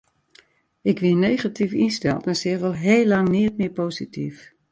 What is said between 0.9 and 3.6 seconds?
Ik wie negatyf ynsteld en seach al heel lang neat